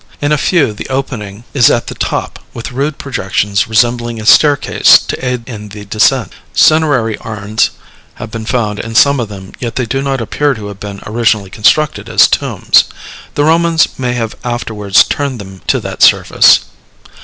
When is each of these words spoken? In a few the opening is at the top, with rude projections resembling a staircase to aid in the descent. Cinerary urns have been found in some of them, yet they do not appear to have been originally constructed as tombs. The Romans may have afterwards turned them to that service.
In 0.19 0.31
a 0.31 0.35
few 0.39 0.73
the 0.73 0.89
opening 0.89 1.43
is 1.53 1.69
at 1.69 1.85
the 1.85 1.93
top, 1.93 2.39
with 2.55 2.71
rude 2.71 2.97
projections 2.97 3.67
resembling 3.67 4.19
a 4.19 4.25
staircase 4.25 4.97
to 4.97 5.23
aid 5.23 5.47
in 5.47 5.69
the 5.69 5.85
descent. 5.85 6.31
Cinerary 6.55 7.19
urns 7.23 7.69
have 8.15 8.31
been 8.31 8.47
found 8.47 8.79
in 8.79 8.95
some 8.95 9.19
of 9.19 9.29
them, 9.29 9.51
yet 9.59 9.75
they 9.75 9.85
do 9.85 10.01
not 10.01 10.19
appear 10.19 10.55
to 10.55 10.65
have 10.69 10.79
been 10.79 11.01
originally 11.05 11.51
constructed 11.51 12.09
as 12.09 12.27
tombs. 12.27 12.85
The 13.35 13.43
Romans 13.43 13.89
may 13.99 14.13
have 14.13 14.35
afterwards 14.43 15.03
turned 15.03 15.39
them 15.39 15.61
to 15.67 15.79
that 15.81 16.01
service. 16.01 16.61